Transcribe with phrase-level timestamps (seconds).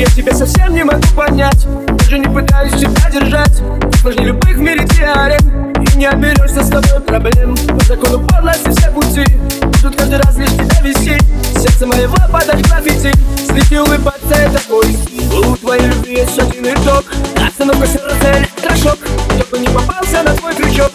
[0.00, 1.66] тебя совсем не могу понять.
[1.98, 3.62] Даже не пытаюсь тебя держать.
[4.00, 5.72] Сложнее любых в мире теорем.
[5.82, 7.56] И не оберешься с тобой проблем.
[7.56, 9.24] По закону подлости все пути
[9.60, 11.18] Будут каждый раз лишь тебя вести
[11.58, 13.12] Сердце моего подать граффити.
[13.46, 14.96] Слети улыбаться это твой
[15.46, 17.04] У твоей любви есть один итог.
[17.36, 18.98] Остановка сердца электрошок
[19.38, 20.92] Чтобы не попался на твой крючок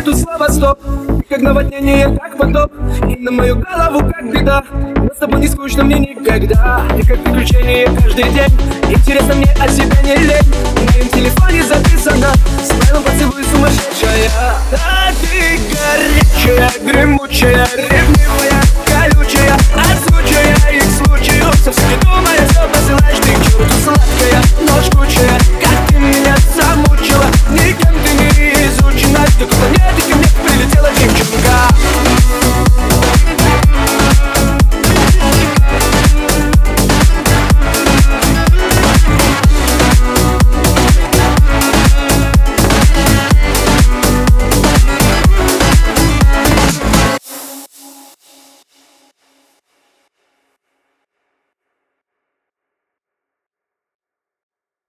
[0.00, 0.78] нету слова стоп
[1.28, 2.72] Как наводнение, как потоп.
[3.08, 4.62] И на мою голову как беда.
[4.72, 6.86] Но с тобой не скучно мне никогда.
[6.96, 8.50] Ты как приключение каждый день.
[8.88, 10.42] Интересно мне о себе не лень.
[10.42, 12.32] В моем телефоне записано.
[12.64, 14.30] Смайлом поцелуй сумасшедшая